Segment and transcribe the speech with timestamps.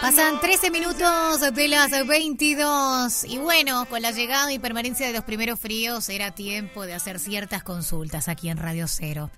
[0.00, 5.24] Pasan 13 minutos de las 22 y bueno, con la llegada y permanencia de los
[5.24, 9.30] primeros fríos era tiempo de hacer ciertas consultas aquí en Radio Cero.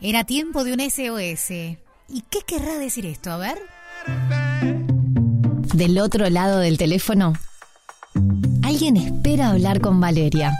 [0.00, 1.50] Era tiempo de un SOS.
[2.08, 3.30] ¿Y qué querrá decir esto?
[3.30, 3.58] A ver.
[5.74, 7.34] Del otro lado del teléfono,
[8.62, 10.58] alguien espera hablar con Valeria.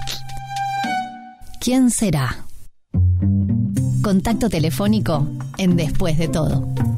[1.59, 2.45] ¿Quién será?
[4.03, 5.27] Contacto telefónico
[5.57, 6.92] en Después de todo.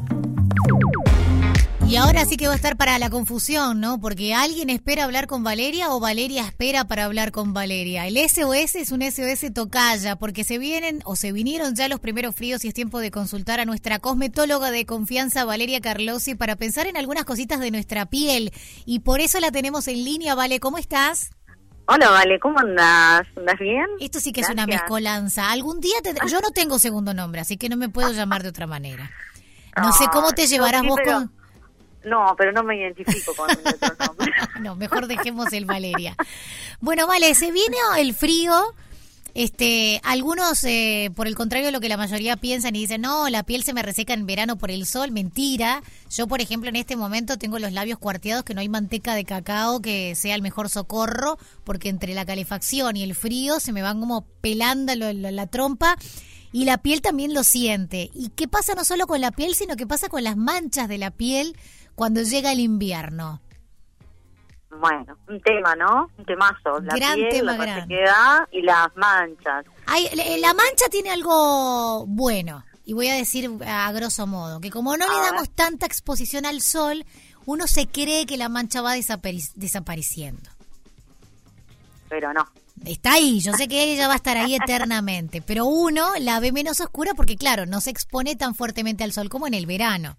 [1.87, 3.99] Y ahora sí que va a estar para la confusión, ¿no?
[3.99, 8.07] Porque alguien espera hablar con Valeria o Valeria espera para hablar con Valeria.
[8.07, 12.35] El SOS es un SOS tocaya porque se vienen o se vinieron ya los primeros
[12.35, 16.87] fríos y es tiempo de consultar a nuestra cosmetóloga de confianza, Valeria Carlosi, para pensar
[16.87, 18.51] en algunas cositas de nuestra piel.
[18.85, 20.59] Y por eso la tenemos en línea, Vale.
[20.59, 21.29] ¿Cómo estás?
[21.87, 23.27] Hola, Vale, ¿cómo andas?
[23.37, 23.85] ¿Andas bien?
[23.99, 25.51] Esto sí que es una mezcolanza.
[25.51, 26.15] Algún día te...
[26.27, 29.11] yo no tengo segundo nombre, así que no me puedo llamar de otra manera.
[29.77, 31.34] No sé cómo te llevarás vos con
[32.05, 34.31] no, pero no me identifico con otro nombre.
[34.61, 36.15] no, mejor dejemos el Valeria.
[36.79, 38.53] Bueno, vale, se viene el frío.
[39.33, 43.43] Este, algunos, eh, por el contrario, lo que la mayoría piensan y dicen, no, la
[43.43, 45.83] piel se me reseca en verano por el sol, mentira.
[46.09, 49.25] Yo, por ejemplo, en este momento tengo los labios cuarteados, que no hay manteca de
[49.25, 53.81] cacao que sea el mejor socorro, porque entre la calefacción y el frío se me
[53.81, 55.97] van como pelando la trompa
[56.55, 58.09] y la piel también lo siente.
[58.13, 60.97] ¿Y qué pasa no solo con la piel, sino que pasa con las manchas de
[60.97, 61.57] la piel
[61.95, 63.41] cuando llega el invierno?
[64.79, 66.11] Bueno, un tema, ¿no?
[66.17, 66.79] Un temazo.
[66.81, 69.65] La gran piel, tema, la y las manchas.
[69.85, 75.07] la mancha tiene algo bueno, y voy a decir a grosso modo, que como no
[75.07, 77.05] le damos tanta exposición al sol,
[77.45, 80.49] uno se cree que la mancha va desapareciendo.
[82.09, 82.47] Pero no.
[82.85, 86.51] Está ahí, yo sé que ella va a estar ahí eternamente, pero uno la ve
[86.51, 90.17] menos oscura porque, claro, no se expone tan fuertemente al sol como en el verano.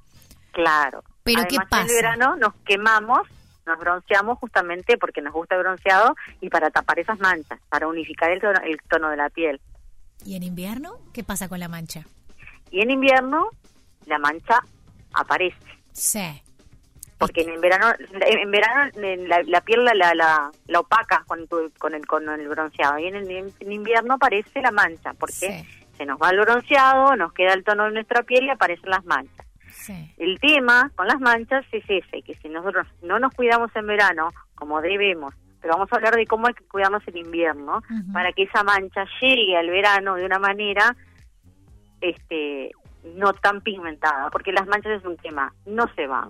[0.52, 1.04] Claro.
[1.26, 1.82] Pero ¿qué pasa?
[1.82, 3.28] En el verano nos quemamos,
[3.66, 8.30] nos bronceamos justamente porque nos gusta el bronceado y para tapar esas manchas, para unificar
[8.30, 9.60] el tono, el tono de la piel.
[10.24, 10.98] ¿Y en invierno?
[11.12, 12.04] ¿Qué pasa con la mancha?
[12.70, 13.50] Y en invierno
[14.06, 14.60] la mancha
[15.12, 15.58] aparece.
[15.92, 16.42] Sí.
[17.18, 18.90] Porque en verano, en verano
[19.46, 21.46] la, piel la, la, la, opaca con,
[21.78, 25.66] con, el, con el bronceado y en, el, en invierno aparece la mancha porque
[25.96, 29.04] se nos va el bronceado, nos queda el tono de nuestra piel y aparecen las
[29.06, 29.45] manchas.
[30.16, 34.30] El tema con las manchas es ese, que si nosotros no nos cuidamos en verano
[34.54, 37.82] como debemos, pero vamos a hablar de cómo hay que cuidarnos en invierno,
[38.12, 40.96] para que esa mancha llegue al verano de una manera
[42.00, 42.70] este
[43.14, 46.28] no tan pigmentada, porque las manchas es un tema, no se van.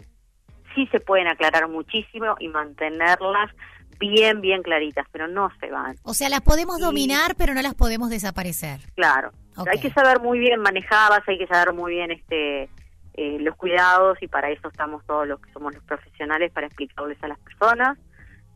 [0.75, 3.51] Sí se pueden aclarar muchísimo y mantenerlas
[3.99, 5.97] bien, bien claritas, pero no se van.
[6.03, 8.81] O sea, las podemos dominar, pero no las podemos desaparecer.
[8.95, 9.31] Claro.
[9.71, 12.69] Hay que saber muy bien manejarlas, hay que saber muy bien este
[13.17, 17.23] eh, los cuidados y para eso estamos todos los que somos los profesionales para explicarles
[17.23, 17.99] a las personas,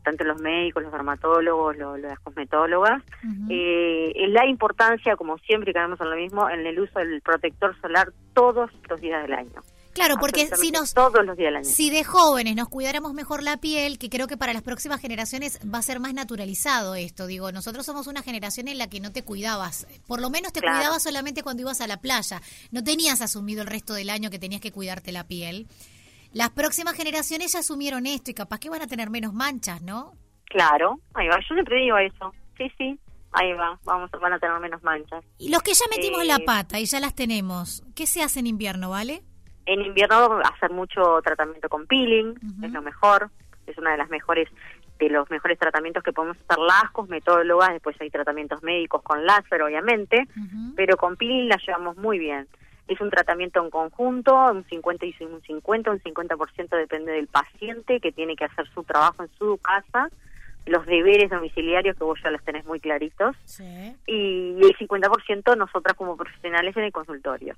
[0.03, 3.03] tanto los médicos, los dermatólogos, las cosmetólogas,
[3.49, 8.11] eh, la importancia, como siempre caemos en lo mismo, en el uso del protector solar
[8.33, 9.61] todos los días del año.
[9.93, 11.65] Claro, porque si nos todos los días del año.
[11.65, 15.59] si de jóvenes nos cuidáramos mejor la piel, que creo que para las próximas generaciones
[15.73, 17.27] va a ser más naturalizado esto.
[17.27, 20.61] Digo, nosotros somos una generación en la que no te cuidabas, por lo menos te
[20.61, 22.41] cuidabas solamente cuando ibas a la playa,
[22.71, 25.67] no tenías asumido el resto del año que tenías que cuidarte la piel.
[26.33, 30.13] Las próximas generaciones ya asumieron esto y capaz que van a tener menos manchas, ¿no?
[30.45, 31.37] Claro, ahí va.
[31.37, 32.33] Yo siempre digo eso.
[32.57, 32.99] Sí, sí.
[33.33, 35.23] Ahí va, vamos, van a tener menos manchas.
[35.37, 38.39] Y los que ya metimos la eh, pata y ya las tenemos, ¿qué se hace
[38.39, 39.23] en invierno, vale?
[39.65, 43.29] En invierno hacer mucho tratamiento con peeling, es lo mejor,
[43.67, 44.49] es una de las mejores
[44.99, 49.63] de los mejores tratamientos que podemos hacer las cosmetólogas, después hay tratamientos médicos con láser
[49.63, 50.27] obviamente,
[50.75, 52.47] pero con peeling la llevamos muy bien.
[52.87, 57.99] Es un tratamiento en conjunto, un 50 y un 50, un 50% depende del paciente
[57.99, 60.09] que tiene que hacer su trabajo en su casa,
[60.67, 63.35] los deberes domiciliarios que vos ya los tenés muy claritos,
[64.05, 67.55] y el 50% nosotras como profesionales en el consultorio.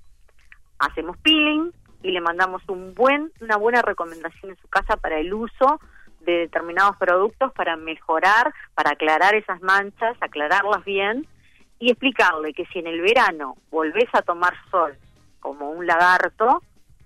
[0.80, 1.72] Hacemos peeling,
[2.04, 5.80] y le mandamos un buen, una buena recomendación en su casa para el uso
[6.20, 11.28] de determinados productos para mejorar, para aclarar esas manchas, aclararlas bien
[11.80, 14.96] y explicarle que si en el verano volvés a tomar sol
[15.40, 16.62] como un lagarto,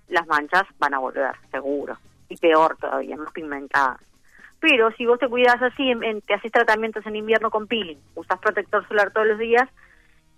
[0.08, 1.96] las manchas van a volver, seguro.
[2.28, 4.00] Y peor todavía, más pigmentadas.
[4.60, 5.92] Pero si vos te cuidas así,
[6.26, 9.68] te haces tratamientos en invierno con peeling, usas protector solar todos los días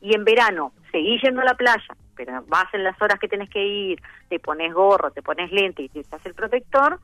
[0.01, 1.97] y en verano seguís yendo a la playa,
[2.27, 5.85] pero vas en las horas que tenés que ir, te pones gorro, te pones lente
[5.85, 7.01] y te usas el protector,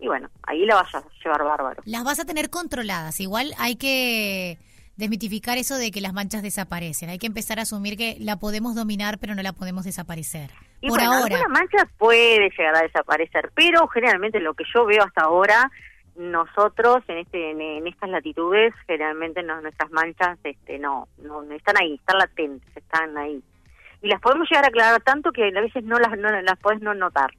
[0.00, 1.82] y bueno, ahí la vas a llevar bárbaro.
[1.84, 3.20] Las vas a tener controladas.
[3.20, 4.58] Igual hay que
[4.96, 7.10] desmitificar eso de que las manchas desaparecen.
[7.10, 10.50] Hay que empezar a asumir que la podemos dominar, pero no la podemos desaparecer.
[10.80, 11.36] Y por bueno, ahora.
[11.36, 15.70] alguna mancha puede llegar a desaparecer, pero generalmente lo que yo veo hasta ahora,
[16.16, 21.76] nosotros en este en, estas latitudes, generalmente no, nuestras manchas este no, no no están
[21.80, 23.42] ahí, están latentes, están ahí.
[24.06, 26.80] Y las podemos llegar a aclarar tanto que a veces no las no las podés
[26.80, 27.32] no notar.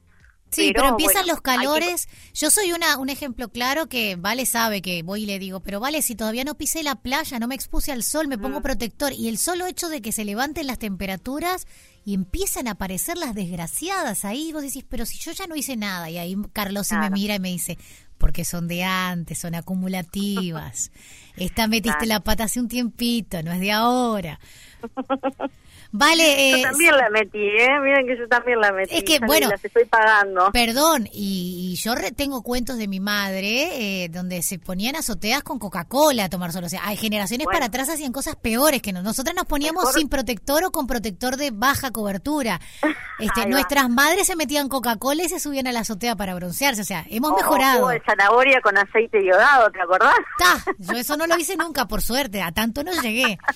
[0.49, 2.09] Sí, Pero, pero, empiezan bueno, los que- calores.
[2.33, 5.79] Yo soy una un ejemplo claro que Vale sabe que voy y le digo, pero
[5.79, 9.13] Vale, si todavía no pisé la playa, no me expuse al sol, me pongo protector.
[9.13, 11.67] Y el solo hecho de que se levanten las temperaturas
[12.05, 15.75] y empiezan a aparecer las desgraciadas ahí, vos decís, pero si yo ya no hice
[15.77, 16.09] nada.
[16.09, 17.77] Y ahí Carlos sí me mira y me dice,
[18.17, 20.91] porque son de antes, son acumulativas.
[21.37, 22.07] Esta metiste Claro.
[22.09, 24.39] la pata hace un tiempito, no es de ahora.
[25.91, 27.79] Vale, Yo eh, también la metí, ¿eh?
[27.81, 28.95] Miren que yo también la metí.
[28.95, 30.51] Es que, bueno, Las estoy pagando.
[30.51, 35.43] Perdón, y, y yo re- tengo cuentos de mi madre eh, donde se ponían azoteas
[35.43, 36.65] con Coca-Cola a tomar sol.
[36.65, 37.57] O sea, hay generaciones Bueno.
[37.57, 39.01] para atrás hacían cosas peores que no.
[39.01, 42.59] Nosotras nos poníamos Mejor- sin protector o con protector de baja cobertura.
[43.19, 46.83] Este, nuestras madres se metían Coca-Cola y se subían a la azotea para broncearse.
[46.83, 47.79] O sea, hemos O- o mejorado.
[47.79, 50.13] jugo de zanahoria con aceite iodado, ¿te acordás?
[50.37, 52.43] Ta, yo eso no lo hice nunca, por suerte.
[52.43, 53.39] A tanto no llegué.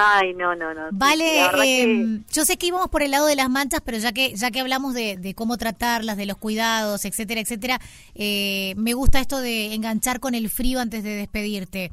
[0.00, 0.82] Ay, no, no, no.
[0.92, 3.98] Vale, la que- eh, yo sé que íbamos por el lado de las manchas, pero
[3.98, 7.80] ya que ya que hablamos de, de cómo tratarlas, de los cuidados, etcétera, etcétera,
[8.14, 11.90] eh, me gusta esto de enganchar con el frío antes de despedirte.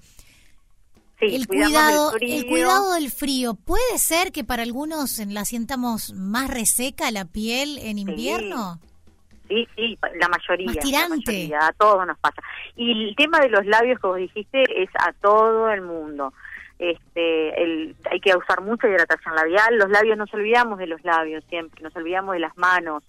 [1.20, 2.36] sí, el cuidado, del frío.
[2.38, 3.54] el cuidado del frío.
[3.56, 8.80] Puede ser que para algunos la sientamos más reseca la piel en invierno.
[9.48, 10.66] Sí, sí, la mayoría.
[10.68, 11.32] Más la tirante.
[11.32, 12.42] mayoría, a todos nos pasa.
[12.76, 16.34] Y el tema de los labios vos dijiste es a todo el mundo.
[16.78, 19.78] Este, el, hay que usar mucha hidratación labial.
[19.78, 23.04] Los labios, nos olvidamos de los labios siempre, nos olvidamos de las manos,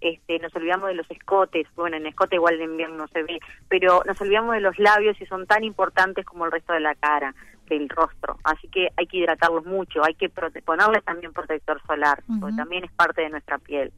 [0.00, 1.66] este, nos olvidamos de los escotes.
[1.76, 3.38] Bueno, en escote igual en invierno no se ve,
[3.68, 6.94] pero nos olvidamos de los labios y son tan importantes como el resto de la
[6.96, 7.34] cara,
[7.68, 8.38] del rostro.
[8.42, 12.84] Así que hay que hidratarlos mucho, hay que prote- ponerles también protector solar, porque también
[12.84, 13.92] es parte de nuestra piel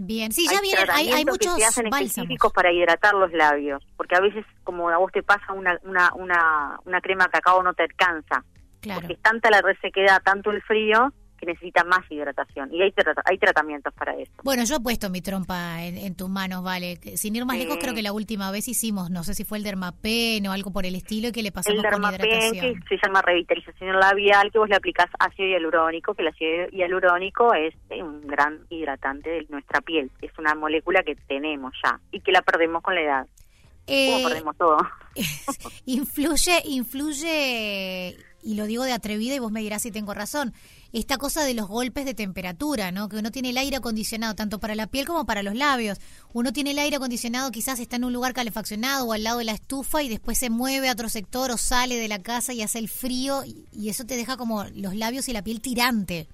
[0.00, 3.82] Bien, sí, ya hay vienen, hay, muchos que se hacen específicos para hidratar los labios,
[3.96, 7.62] porque a veces como a vos te pasa una una una, una crema de cacao
[7.64, 8.44] no te alcanza,
[8.80, 9.00] Claro.
[9.00, 12.92] porque es tanta la resequedad, tanto el frío que necesita más hidratación y hay
[13.24, 14.30] hay tratamientos para eso.
[14.42, 16.96] Bueno, yo he puesto mi trompa en, en tus manos, vale.
[17.16, 17.62] Sin ir más Sí.
[17.64, 20.70] lejos, creo que la última vez hicimos, no sé si fue el dermapen o algo
[20.72, 22.84] por el estilo, que le El pasamos con dermapen que hidratación.
[22.88, 27.74] se llama revitalización labial, que vos le aplicás ácido hialurónico, que el ácido hialurónico es
[27.90, 32.32] eh, un gran hidratante de nuestra piel, es una molécula que tenemos ya y que
[32.32, 33.26] la perdemos con la edad.
[33.86, 34.76] Como Eh, perdemos todo.
[35.86, 40.52] influye, influye, y lo digo de atrevida y vos me dirás si tengo razón,
[40.92, 43.08] esta cosa de los golpes de temperatura, ¿no?
[43.08, 45.98] Que uno tiene el aire acondicionado tanto para la piel como para los labios.
[46.32, 49.44] Uno tiene el aire acondicionado, quizás está en un lugar calefaccionado o al lado de
[49.44, 52.62] la estufa y después se mueve a otro sector o sale de la casa y
[52.62, 56.28] hace el frío y, y eso te deja como los labios y la piel tirante.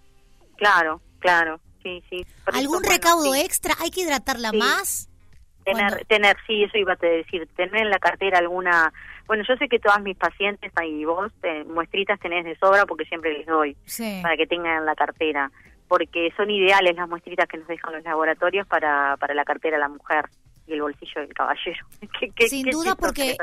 [0.56, 2.24] Claro, claro, sí, sí.
[2.44, 3.40] Por eso, ¿Algún bueno, recaudo sí.
[3.40, 3.74] extra?
[3.80, 4.56] ¿Hay que hidratarla Sí.
[4.56, 5.08] más?
[5.64, 8.92] Tener, tener, sí, eso iba a decir, tener en la cartera alguna,
[9.26, 13.04] bueno, yo sé que todas mis pacientes y vos eh, muestritas tenés de sobra porque
[13.06, 14.20] siempre les doy Sí.
[14.22, 15.50] para que tengan en la cartera,
[15.88, 19.80] porque son ideales las muestritas que nos dejan los laboratorios para, para la cartera de
[19.82, 20.26] la mujer
[20.66, 21.86] y el bolsillo del caballero.
[22.20, 23.36] ¿Qué- qué- Sin qué duda porque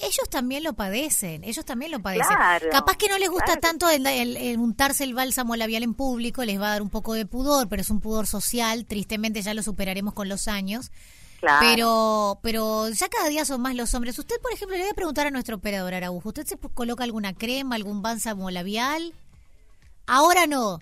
[0.00, 2.36] ellos también lo padecen, ellos también lo padecen.
[2.36, 3.60] Claro, Capaz que no les gusta claro.
[3.60, 6.90] tanto el, el- el untarse el bálsamo labial en público, les va a dar un
[6.90, 10.92] poco de pudor, pero es un pudor social, tristemente ya lo superaremos con los años.
[11.40, 11.58] Claro.
[11.60, 14.18] Pero pero ya cada día son más los hombres.
[14.18, 17.32] Usted, por ejemplo, le voy a preguntar a nuestro operador Araujo, ¿usted se coloca alguna
[17.32, 19.12] crema, algún bálsamo labial?
[20.06, 20.80] Ahora no.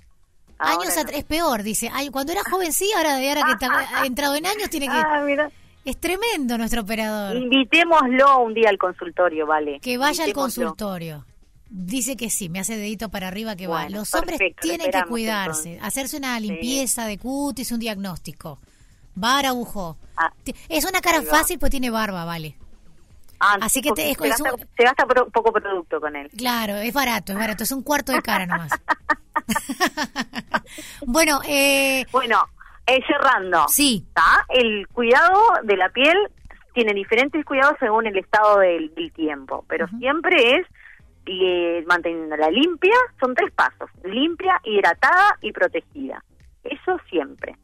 [0.59, 1.03] Ahora años no.
[1.03, 1.91] atrás, es peor, dice.
[1.93, 3.69] Ay, cuando era joven sí, ahora, de ahora que está
[4.01, 4.93] ha entrado en años tiene que...
[4.93, 5.51] Ah, mira.
[5.85, 7.37] Es tremendo nuestro operador.
[7.37, 9.79] Invitémoslo un día al consultorio, vale.
[9.81, 11.25] Que vaya al consultorio.
[11.69, 13.83] Dice que sí, me hace dedito para arriba que va.
[13.83, 15.83] Bueno, Los hombres perfecto, tienen que cuidarse, entonces.
[15.83, 18.59] hacerse una limpieza de cutis, un diagnóstico.
[19.23, 19.97] Va Araujo.
[20.17, 20.31] Ah,
[20.69, 22.57] Es una cara fácil, pues tiene barba, vale.
[23.39, 26.17] Ah, Así sí, que te- es- se, gasta, un- se gasta pro- poco producto con
[26.17, 26.31] él.
[26.37, 28.71] Claro, es barato, es barato, es un cuarto de cara nomás.
[31.07, 32.39] bueno, eh, Bueno,
[32.87, 33.67] eh, cerrando.
[33.69, 34.45] sí, ¿tá?
[34.49, 36.17] El cuidado de la piel
[36.75, 40.67] tiene diferentes cuidados según el estado del, del tiempo, pero siempre es
[41.27, 46.23] eh, manteniéndola limpia, son tres pasos, limpia, hidratada y protegida.
[46.65, 47.57] Eso siempre.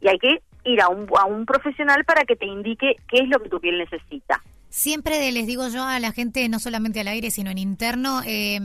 [0.00, 3.28] Y hay que ir a un, a un profesional para que te indique qué es
[3.28, 4.42] lo que tu piel necesita.
[4.68, 8.58] Siempre les digo yo a la gente, no solamente al aire, sino en interno, eh,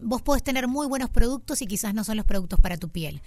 [0.00, 3.20] vos podés tener muy buenos productos y quizás no son los productos para tu piel.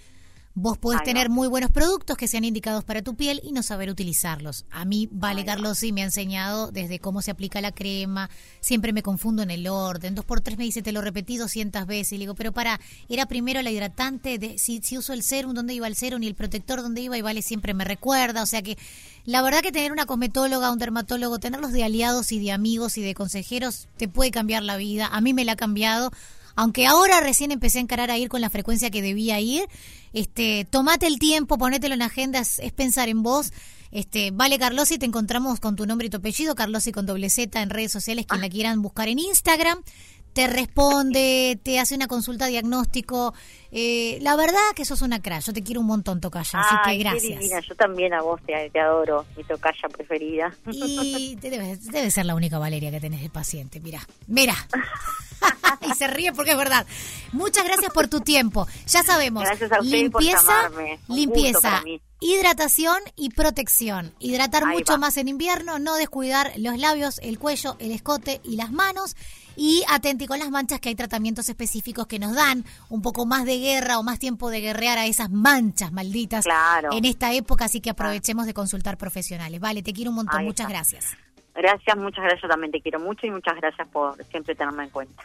[0.60, 3.92] Vos podés tener muy buenos productos que sean indicados para tu piel y no saber
[3.92, 4.66] utilizarlos.
[4.72, 8.92] A mí, Vale Carlos sí me ha enseñado desde cómo se aplica la crema, siempre
[8.92, 10.16] me confundo en el orden.
[10.16, 12.14] Dos por tres me dice, te lo repetí 200 veces.
[12.14, 15.54] Y le digo, pero para, era primero la hidratante, de, si, si uso el serum,
[15.54, 16.24] ¿dónde iba el serum?
[16.24, 17.16] Y el protector, ¿dónde iba?
[17.16, 18.42] Y Vale siempre me recuerda.
[18.42, 18.80] O sea que
[19.26, 23.04] la verdad que tener una cosmetóloga, un dermatólogo, tenerlos de aliados y de amigos y
[23.04, 25.06] de consejeros, te puede cambiar la vida.
[25.06, 26.12] A mí me la ha cambiado
[26.58, 29.64] aunque ahora recién empecé a encarar a ir con la frecuencia que debía ir,
[30.12, 33.54] este, tomate el tiempo, ponételo en agenda, es, pensar en vos.
[33.92, 37.62] Este, vale Carlosi, te encontramos con tu nombre y tu apellido, Carlosi con doble Z
[37.62, 39.84] en redes sociales, quien la quieran buscar en Instagram
[40.38, 43.34] te responde, te hace una consulta diagnóstico.
[43.72, 46.98] Eh, la verdad que sos una crash, yo te quiero un montón, Tocaya, así que
[47.00, 47.66] gracias.
[47.66, 50.56] Yo también a vos te, te adoro, mi Tocaya preferida.
[50.72, 54.54] Y debe, debe, ser la única Valeria que tenés de paciente, mira, mira.
[55.82, 56.86] y se ríe porque es verdad.
[57.32, 58.68] Muchas gracias por tu tiempo.
[58.86, 59.44] Ya sabemos,
[59.82, 60.70] limpieza,
[61.08, 61.82] limpieza,
[62.20, 64.14] hidratación y protección.
[64.20, 68.72] Hidratar mucho más en invierno, no descuidar los labios, el cuello, el escote y las
[68.72, 69.16] manos
[69.58, 73.44] y atenti con las manchas que hay tratamientos específicos que nos dan un poco más
[73.46, 76.46] de guerra o más tiempo de guerrear a esas manchas malditas
[76.92, 79.60] en esta época, así que aprovechemos de consultar profesionales.
[79.60, 81.18] Vale, te quiero un montón, muchas gracias.
[81.56, 85.24] Gracias, muchas gracias, también te quiero mucho y muchas gracias por siempre tenerme en cuenta.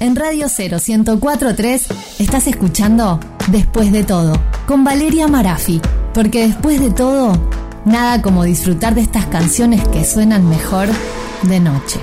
[0.00, 4.32] En Radio 0 1043 estás escuchando Después de todo
[4.66, 5.80] con Valeria Marafi,
[6.14, 7.34] porque después de todo,
[7.84, 10.88] nada como disfrutar de estas canciones que suenan mejor
[11.42, 12.00] de noche.